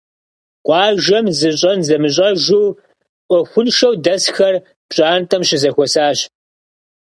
[0.65, 2.67] Къуажэм зыщӀэн зымыщӀэжу,
[3.27, 4.55] Ӏуэхуншэу дэсхэр
[4.89, 6.19] пщӀантӀэм щызэхуэсащ.